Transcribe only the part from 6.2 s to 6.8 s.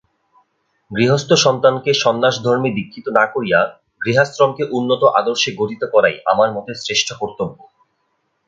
আমার মতে